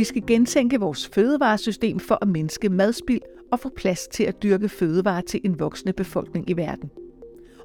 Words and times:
Vi 0.00 0.04
skal 0.04 0.26
gentænke 0.26 0.80
vores 0.80 1.08
fødevaresystem 1.08 1.98
for 1.98 2.18
at 2.22 2.28
mindske 2.28 2.68
madspild 2.68 3.20
og 3.52 3.60
få 3.60 3.68
plads 3.76 4.08
til 4.08 4.24
at 4.24 4.42
dyrke 4.42 4.68
fødevarer 4.68 5.20
til 5.20 5.40
en 5.44 5.60
voksende 5.60 5.92
befolkning 5.92 6.50
i 6.50 6.52
verden. 6.52 6.90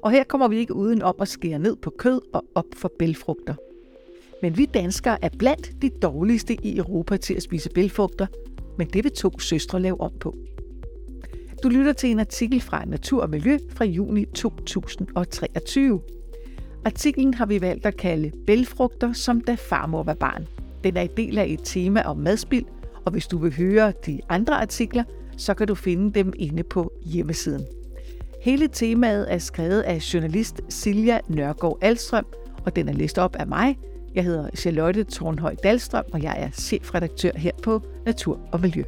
Og 0.02 0.10
her 0.10 0.24
kommer 0.24 0.48
vi 0.48 0.56
ikke 0.56 0.74
uden 0.74 1.02
om 1.02 1.14
at 1.20 1.28
skære 1.28 1.58
ned 1.58 1.76
på 1.76 1.90
kød 1.98 2.20
og 2.32 2.44
op 2.54 2.64
for 2.74 2.90
bælfrugter. 2.98 3.54
Men 4.42 4.56
vi 4.56 4.66
danskere 4.66 5.24
er 5.24 5.28
blandt 5.38 5.82
de 5.82 5.88
dårligste 5.88 6.54
i 6.54 6.76
Europa 6.76 7.16
til 7.16 7.34
at 7.34 7.42
spise 7.42 7.70
bælfrugter, 7.70 8.26
men 8.78 8.86
det 8.86 9.04
vil 9.04 9.12
to 9.12 9.38
søstre 9.38 9.80
lave 9.80 10.00
om 10.00 10.12
på. 10.20 10.36
Du 11.62 11.68
lytter 11.68 11.92
til 11.92 12.10
en 12.10 12.20
artikel 12.20 12.60
fra 12.60 12.84
Natur 12.84 13.22
og 13.22 13.30
Miljø 13.30 13.58
fra 13.70 13.84
juni 13.84 14.24
2023. 14.24 16.00
Artiklen 16.84 17.34
har 17.34 17.46
vi 17.46 17.60
valgt 17.60 17.86
at 17.86 17.96
kalde 17.96 18.32
Bælfrugter, 18.46 19.12
som 19.12 19.40
da 19.40 19.54
farmor 19.54 20.02
var 20.02 20.14
barn. 20.14 20.46
Den 20.86 20.96
er 20.96 21.02
en 21.02 21.10
del 21.16 21.38
af 21.38 21.46
et 21.46 21.60
tema 21.64 22.02
om 22.02 22.16
madspild, 22.16 22.64
og 23.04 23.12
hvis 23.12 23.26
du 23.26 23.38
vil 23.38 23.56
høre 23.56 23.92
de 24.06 24.20
andre 24.28 24.54
artikler, 24.54 25.04
så 25.36 25.54
kan 25.54 25.66
du 25.66 25.74
finde 25.74 26.12
dem 26.12 26.32
inde 26.36 26.62
på 26.62 26.92
hjemmesiden. 27.04 27.66
Hele 28.42 28.68
temaet 28.68 29.32
er 29.32 29.38
skrevet 29.38 29.82
af 29.82 30.14
journalist 30.14 30.60
Silja 30.68 31.20
Nørgaard 31.28 31.78
Alstrøm, 31.80 32.26
og 32.64 32.76
den 32.76 32.88
er 32.88 32.92
læst 32.92 33.18
op 33.18 33.36
af 33.36 33.46
mig. 33.46 33.78
Jeg 34.14 34.24
hedder 34.24 34.50
Charlotte 34.56 35.04
Tornhøj 35.04 35.54
Dalstrøm, 35.54 36.04
og 36.12 36.22
jeg 36.22 36.34
er 36.38 36.50
chefredaktør 36.50 37.32
her 37.36 37.52
på 37.62 37.82
Natur 38.04 38.40
og 38.52 38.60
Miljø. 38.60 38.82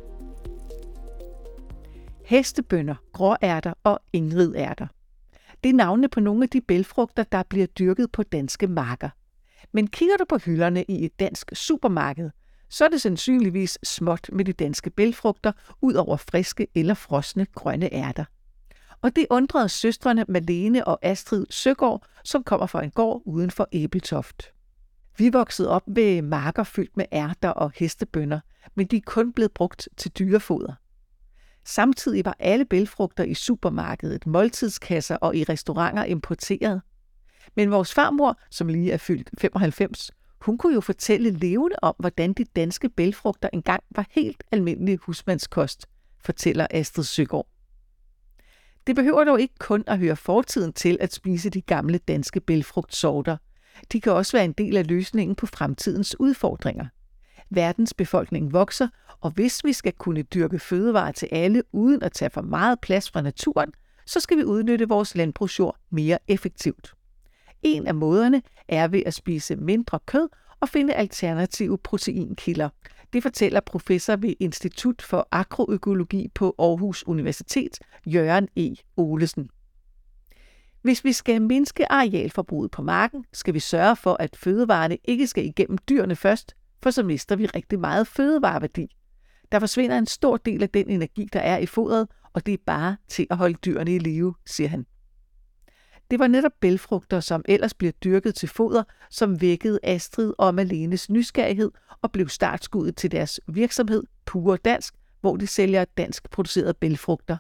Hestebønder, 2.25 2.95
gråærter 3.13 3.73
og 3.85 4.01
ingridærter. 4.13 4.87
Det 5.65 5.71
er 5.71 5.75
navnene 5.75 6.09
på 6.09 6.21
nogle 6.21 6.43
af 6.43 6.49
de 6.49 6.61
bælfrugter, 6.61 7.25
der 7.33 7.43
bliver 7.49 7.67
dyrket 7.67 8.13
på 8.13 8.23
danske 8.23 8.67
marker. 8.67 9.09
Men 9.73 9.87
kigger 9.87 10.17
du 10.17 10.25
på 10.29 10.39
hylderne 10.39 10.85
i 10.89 11.05
et 11.05 11.21
dansk 11.21 11.51
supermarked, 11.53 12.31
så 12.71 12.85
er 12.85 12.89
det 12.89 13.01
sandsynligvis 13.01 13.79
småt 13.85 14.31
med 14.33 14.45
de 14.45 14.53
danske 14.53 14.91
bælfrugter, 14.91 15.53
ud 15.83 15.95
over 15.95 16.17
friske 16.17 16.67
eller 16.75 16.95
frosne 16.95 17.47
grønne 17.55 17.93
ærter. 17.93 18.25
Og 19.03 19.17
det 19.17 19.27
undrede 19.31 19.69
søstrene 19.69 20.25
Malene 20.29 20.87
og 20.87 20.99
Astrid 21.03 21.47
Søgaard, 21.51 22.07
som 22.25 22.45
kommer 22.45 22.67
fra 22.67 22.85
en 22.85 22.91
gård 22.91 23.23
uden 23.27 23.51
for 23.51 23.69
Æbeltoft. 23.73 24.53
Vi 25.19 25.29
voksede 25.29 25.71
op 25.71 25.83
ved 25.87 26.23
marker 26.23 26.65
fyldt 26.65 26.97
med 26.97 27.07
ærter 27.13 27.49
og 27.49 27.73
hestebønder, 27.75 28.41
men 28.75 28.87
de 28.87 28.97
er 28.97 29.01
kun 29.07 29.33
blevet 29.33 29.53
brugt 29.53 29.89
til 29.97 30.11
dyrefoder. 30.11 30.73
Samtidig 31.65 32.25
var 32.25 32.37
alle 32.39 32.65
bælfrugter 32.65 33.25
i 33.25 33.35
supermarkedet, 33.35 34.27
måltidskasser 34.27 35.17
og 35.17 35.37
i 35.37 35.45
restauranter 35.45 36.05
importeret. 36.05 36.83
Men 37.59 37.71
vores 37.71 37.95
farmor, 37.95 38.39
som 38.51 38.69
lige 38.69 38.93
er 38.93 38.97
fyldt 38.97 39.31
95, 39.39 40.11
hun 40.41 40.59
kunne 40.59 40.75
jo 40.75 40.81
fortælle 40.81 41.31
levende 41.31 41.77
om, 41.83 41.95
hvordan 41.99 42.33
de 42.33 42.45
danske 42.45 42.89
bælfrugter 42.89 43.49
engang 43.53 43.83
var 43.91 44.07
helt 44.11 44.45
almindelig 44.53 44.99
husmandskost, 45.03 45.87
fortæller 46.21 46.67
Astrid 46.71 47.05
Søgaard. 47.05 47.49
Det 48.87 48.97
behøver 48.97 49.25
dog 49.25 49.41
ikke 49.41 49.55
kun 49.59 49.85
at 49.87 49.99
høre 49.99 50.17
fortiden 50.17 50.73
til 50.73 50.99
at 51.01 51.13
spise 51.13 51.51
de 51.51 51.61
gamle 51.61 51.99
danske 51.99 52.41
bælfrugtsorter. 52.41 53.37
De 53.93 54.01
kan 54.01 54.13
også 54.13 54.37
være 54.37 54.45
en 54.45 54.53
del 54.53 54.77
af 54.77 54.87
løsningen 54.87 55.35
på 55.35 55.47
fremtidens 55.47 56.21
udfordringer. 56.21 56.87
Verdens 57.51 57.95
befolkning 57.95 58.53
vokser, 58.53 58.89
og 59.21 59.31
hvis 59.31 59.65
vi 59.65 59.73
skal 59.73 59.93
kunne 59.93 60.23
dyrke 60.23 60.59
fødevarer 60.59 61.13
til 61.13 61.29
alle 61.33 61.63
uden 61.73 62.03
at 62.03 62.13
tage 62.13 62.31
for 62.31 62.43
meget 62.43 62.81
plads 62.81 63.11
fra 63.11 63.23
naturen, 63.23 63.73
så 64.07 64.21
skal 64.21 64.37
vi 64.37 64.45
udnytte 64.45 64.89
vores 64.89 65.15
landbrugsjord 65.15 65.77
mere 65.91 66.19
effektivt. 66.29 66.95
En 67.63 67.87
af 67.87 67.95
måderne 67.95 68.43
er 68.69 68.89
ved 68.89 69.03
at 69.07 69.15
spise 69.15 69.57
mindre 69.57 69.99
kød 70.07 70.29
og 70.61 70.69
finde 70.69 70.95
alternative 70.95 71.79
proteinkilder. 71.79 72.69
Det 73.13 73.23
fortæller 73.23 73.61
professor 73.61 74.17
ved 74.17 74.35
Institut 74.41 75.03
for 75.03 75.29
Agroøkologi 75.31 76.29
på 76.35 76.55
Aarhus 76.59 77.05
Universitet, 77.07 77.79
Jørgen 78.07 78.49
E. 78.57 78.75
Olesen. 78.97 79.51
Hvis 80.83 81.05
vi 81.05 81.13
skal 81.13 81.43
mindske 81.43 81.93
arealforbruget 81.93 82.71
på 82.71 82.83
marken, 82.83 83.25
skal 83.33 83.55
vi 83.55 83.61
sørge 83.61 83.97
for, 83.97 84.17
at 84.21 84.37
fødevarene 84.37 84.99
ikke 85.05 85.27
skal 85.27 85.45
igennem 85.45 85.79
dyrene 85.79 86.17
først, 86.17 86.57
for 86.83 86.91
så 86.91 87.03
mister 87.03 87.37
vi 87.37 87.47
rigtig 87.47 87.81
meget 87.81 88.07
fødevareværdi. 88.07 88.97
Der 89.53 89.59
forsvinder 89.59 89.99
en 89.99 90.07
stor 90.07 90.37
del 90.37 90.63
af 90.63 90.71
den 90.71 90.91
energi, 90.91 91.29
der 91.33 91.41
er 91.41 91.59
i 91.59 91.67
fodret, 91.67 92.09
og 92.33 92.47
det 92.47 92.55
er 92.55 92.63
bare 92.67 92.97
til 93.09 93.27
at 93.31 93.37
holde 93.37 93.55
dyrene 93.65 93.95
i 93.95 93.99
live, 93.99 94.35
siger 94.47 94.69
han. 94.69 94.87
Det 96.11 96.19
var 96.19 96.27
netop 96.27 96.53
bælfrugter, 96.61 97.21
som 97.21 97.45
ellers 97.49 97.75
bliver 97.75 97.93
dyrket 97.93 98.35
til 98.35 98.49
foder, 98.49 98.83
som 99.11 99.41
vækkede 99.41 99.79
Astrid 99.83 100.33
og 100.39 100.55
Malenes 100.55 101.11
nysgerrighed 101.11 101.71
og 102.03 102.13
blev 102.13 102.29
startskuddet 102.29 102.97
til 102.97 103.11
deres 103.13 103.41
virksomhed 103.49 104.03
Pure 104.25 104.57
Dansk, 104.57 104.95
hvor 105.21 105.37
de 105.37 105.47
sælger 105.47 105.85
dansk 105.85 106.31
producerede 106.31 106.75
bælfrugter. 106.75 107.37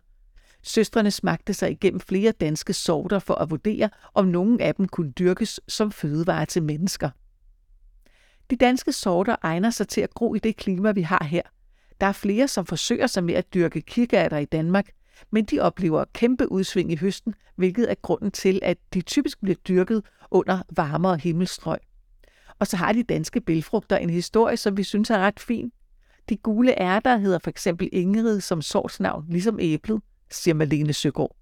Søstrene 0.62 1.10
smagte 1.10 1.54
sig 1.54 1.70
igennem 1.70 2.00
flere 2.00 2.32
danske 2.32 2.72
sorter 2.72 3.18
for 3.18 3.34
at 3.34 3.50
vurdere, 3.50 3.90
om 4.14 4.26
nogen 4.26 4.60
af 4.60 4.74
dem 4.74 4.88
kunne 4.88 5.10
dyrkes 5.10 5.60
som 5.68 5.92
fødevare 5.92 6.46
til 6.46 6.62
mennesker. 6.62 7.10
De 8.50 8.56
danske 8.56 8.92
sorter 8.92 9.36
egner 9.42 9.70
sig 9.70 9.88
til 9.88 10.00
at 10.00 10.14
gro 10.14 10.34
i 10.34 10.38
det 10.38 10.56
klima, 10.56 10.92
vi 10.92 11.02
har 11.02 11.24
her. 11.24 11.42
Der 12.00 12.06
er 12.06 12.12
flere, 12.12 12.48
som 12.48 12.66
forsøger 12.66 13.06
sig 13.06 13.24
med 13.24 13.34
at 13.34 13.54
dyrke 13.54 13.80
kirkeærter 13.80 14.38
i 14.38 14.44
Danmark, 14.44 14.90
men 15.30 15.44
de 15.44 15.60
oplever 15.60 16.04
kæmpe 16.12 16.52
udsving 16.52 16.92
i 16.92 16.96
høsten, 16.96 17.34
hvilket 17.56 17.90
er 17.90 17.94
grunden 18.02 18.30
til, 18.30 18.60
at 18.62 18.78
de 18.94 19.00
typisk 19.00 19.40
bliver 19.40 19.56
dyrket 19.68 20.04
under 20.30 20.62
varmere 20.76 21.16
himmelstrøg. 21.16 21.78
Og 22.58 22.66
så 22.66 22.76
har 22.76 22.92
de 22.92 23.02
danske 23.02 23.40
bælfrugter 23.40 23.96
en 23.96 24.10
historie, 24.10 24.56
som 24.56 24.76
vi 24.76 24.82
synes 24.82 25.10
er 25.10 25.18
ret 25.18 25.40
fin. 25.40 25.72
De 26.28 26.36
gule 26.36 26.80
ærter 26.80 27.16
hedder 27.16 27.38
for 27.38 27.50
eksempel 27.50 27.88
Ingrid 27.92 28.40
som 28.40 28.62
sortsnavn, 28.62 29.24
ligesom 29.28 29.58
æblet, 29.60 30.02
siger 30.30 30.54
Malene 30.54 30.92
Søgaard. 30.92 31.36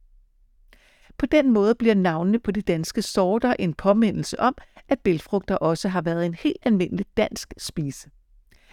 På 1.19 1.27
den 1.27 1.53
måde 1.53 1.75
bliver 1.75 1.95
navnene 1.95 2.39
på 2.39 2.51
de 2.51 2.63
danske 2.63 3.03
sorter 3.03 3.55
en 3.59 3.75
påmindelse 3.75 4.41
om, 4.41 4.57
at 4.89 5.01
bælfrugter 5.01 5.55
også 5.55 5.89
har 5.89 6.01
været 6.03 6.27
en 6.27 6.35
helt 6.35 6.57
almindelig 6.63 7.07
dansk 7.17 7.55
spise. 7.59 8.11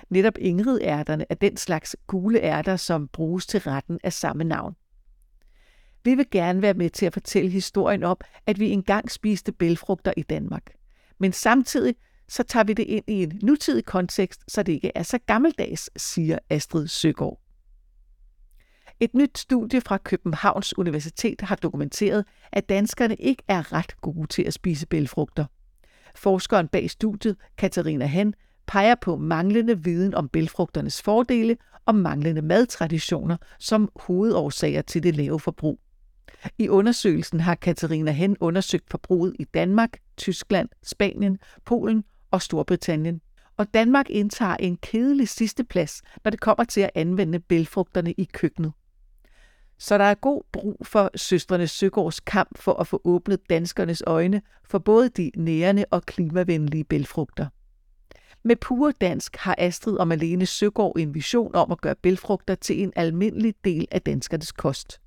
Netop 0.09 0.37
Ingrid-ærterne 0.37 1.25
er 1.29 1.35
den 1.35 1.57
slags 1.57 1.95
gule 2.07 2.41
ærter, 2.41 2.75
som 2.75 3.07
bruges 3.07 3.47
til 3.47 3.59
retten 3.59 3.99
af 4.03 4.13
samme 4.13 4.43
navn. 4.43 4.75
Vi 6.03 6.15
vil 6.15 6.25
gerne 6.31 6.61
være 6.61 6.73
med 6.73 6.89
til 6.89 7.05
at 7.05 7.13
fortælle 7.13 7.49
historien 7.51 8.03
om, 8.03 8.17
at 8.47 8.59
vi 8.59 8.69
engang 8.69 9.11
spiste 9.11 9.51
bælfrugter 9.51 10.13
i 10.17 10.21
Danmark. 10.21 10.73
Men 11.19 11.31
samtidig 11.31 11.95
så 12.29 12.43
tager 12.43 12.63
vi 12.63 12.73
det 12.73 12.83
ind 12.83 13.03
i 13.07 13.23
en 13.23 13.39
nutidig 13.43 13.85
kontekst, 13.85 14.41
så 14.47 14.63
det 14.63 14.73
ikke 14.73 14.91
er 14.95 15.03
så 15.03 15.17
gammeldags, 15.27 15.89
siger 15.97 16.39
Astrid 16.49 16.87
Søgaard. 16.87 17.39
Et 18.99 19.13
nyt 19.13 19.37
studie 19.37 19.81
fra 19.81 19.97
Københavns 19.97 20.77
Universitet 20.77 21.41
har 21.41 21.55
dokumenteret, 21.55 22.25
at 22.51 22.69
danskerne 22.69 23.15
ikke 23.15 23.43
er 23.47 23.73
ret 23.73 24.01
gode 24.01 24.27
til 24.27 24.43
at 24.43 24.53
spise 24.53 24.87
bælfrugter. 24.87 25.45
Forskeren 26.15 26.67
bag 26.67 26.89
studiet, 26.89 27.35
Katarina 27.57 28.05
Han, 28.05 28.33
peger 28.67 28.95
på 28.95 29.15
manglende 29.15 29.83
viden 29.83 30.13
om 30.13 30.29
bælfrugternes 30.29 31.01
fordele 31.01 31.57
og 31.85 31.95
manglende 31.95 32.41
madtraditioner 32.41 33.37
som 33.59 33.89
hovedårsager 33.95 34.81
til 34.81 35.03
det 35.03 35.15
lave 35.15 35.39
forbrug. 35.39 35.79
I 36.57 36.69
undersøgelsen 36.69 37.39
har 37.39 37.55
Katarina 37.55 38.11
Hen 38.11 38.37
undersøgt 38.39 38.89
forbruget 38.91 39.35
i 39.39 39.43
Danmark, 39.43 39.97
Tyskland, 40.17 40.69
Spanien, 40.83 41.37
Polen 41.65 42.03
og 42.31 42.41
Storbritannien. 42.41 43.21
Og 43.57 43.73
Danmark 43.73 44.09
indtager 44.09 44.55
en 44.55 44.77
kedelig 44.77 45.29
sidste 45.29 45.63
plads, 45.63 46.01
når 46.23 46.31
det 46.31 46.39
kommer 46.39 46.63
til 46.63 46.81
at 46.81 46.89
anvende 46.95 47.39
bælfrugterne 47.39 48.11
i 48.11 48.29
køkkenet. 48.33 48.71
Så 49.79 49.97
der 49.97 50.03
er 50.03 50.13
god 50.13 50.41
brug 50.51 50.77
for 50.83 51.09
søstrene 51.15 51.67
Søgaards 51.67 52.19
kamp 52.19 52.57
for 52.57 52.73
at 52.73 52.87
få 52.87 53.01
åbnet 53.03 53.49
danskernes 53.49 54.03
øjne 54.07 54.41
for 54.65 54.79
både 54.79 55.09
de 55.09 55.31
nærende 55.35 55.85
og 55.91 56.03
klimavenlige 56.03 56.83
bælfrugter. 56.83 57.47
Med 58.43 58.55
pure 58.55 58.93
dansk 59.01 59.35
har 59.35 59.55
Astrid 59.57 59.97
og 59.97 60.07
Malene 60.07 60.45
Søgaard 60.45 60.97
en 60.99 61.13
vision 61.13 61.55
om 61.55 61.71
at 61.71 61.81
gøre 61.81 61.95
bælfrugter 61.95 62.55
til 62.55 62.83
en 62.83 62.93
almindelig 62.95 63.55
del 63.63 63.87
af 63.91 64.01
danskernes 64.01 64.51
kost. 64.51 65.01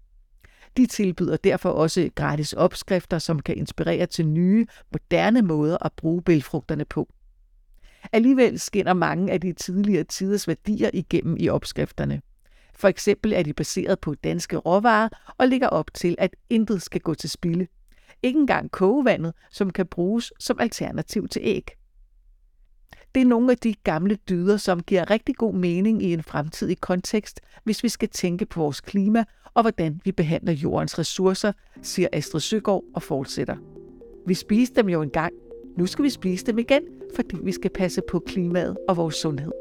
De 0.77 0.87
tilbyder 0.87 1.37
derfor 1.37 1.71
også 1.71 2.11
gratis 2.15 2.53
opskrifter, 2.53 3.19
som 3.19 3.41
kan 3.41 3.57
inspirere 3.57 4.07
til 4.07 4.27
nye, 4.27 4.67
moderne 4.93 5.43
måder 5.43 5.85
at 5.85 5.93
bruge 5.93 6.23
bælfrugterne 6.23 6.85
på. 6.85 7.09
Alligevel 8.13 8.61
skinner 8.61 8.93
mange 8.93 9.33
af 9.33 9.41
de 9.41 9.53
tidligere 9.53 10.05
tiders 10.05 10.49
værdier 10.49 10.91
igennem 10.93 11.37
i 11.41 11.49
opskrifterne. 11.49 12.23
For 12.75 12.89
eksempel 12.89 13.33
er 13.33 13.43
de 13.43 13.53
baseret 13.53 14.01
på 14.01 14.15
danske 14.15 14.57
råvarer 14.57 15.09
og 15.39 15.49
ligger 15.49 15.69
op 15.69 15.95
til, 15.95 16.15
at 16.19 16.37
intet 16.51 16.83
skal 16.83 17.01
gå 17.01 17.15
til 17.15 17.31
spilde. 17.31 17.67
Ikke 18.23 18.39
engang 18.39 18.71
kogevandet, 18.71 19.33
som 19.51 19.71
kan 19.71 19.87
bruges 19.87 20.33
som 20.39 20.61
alternativ 20.61 21.29
til 21.29 21.43
æg. 21.45 21.71
Det 23.17 23.23
er 23.23 23.27
nogle 23.27 23.51
af 23.51 23.59
de 23.59 23.75
gamle 23.85 24.19
dyder, 24.29 24.57
som 24.57 24.83
giver 24.83 25.11
rigtig 25.11 25.37
god 25.37 25.55
mening 25.55 26.03
i 26.03 26.13
en 26.13 26.23
fremtidig 26.23 26.81
kontekst, 26.81 27.41
hvis 27.65 27.83
vi 27.83 27.89
skal 27.89 28.09
tænke 28.09 28.47
på 28.47 28.61
vores 28.61 28.81
klima 28.81 29.25
og 29.55 29.63
hvordan 29.63 30.01
vi 30.05 30.13
behandler 30.13 30.53
jordens 30.53 30.99
ressourcer, 30.99 31.53
siger 31.83 32.09
Astrid 32.13 32.41
Søgaard 32.41 32.85
og 32.95 33.03
fortsætter. 33.03 33.57
Vi 34.27 34.35
spiste 34.35 34.83
dem 34.83 34.89
jo 34.89 35.03
engang. 35.03 35.33
Nu 35.77 35.87
skal 35.87 36.03
vi 36.05 36.11
spise 36.11 36.47
dem 36.47 36.59
igen, 36.59 36.83
fordi 37.15 37.37
vi 37.43 37.53
skal 37.53 37.71
passe 37.71 38.03
på 38.11 38.19
klimaet 38.19 38.77
og 38.89 38.97
vores 38.97 39.15
sundhed. 39.15 39.53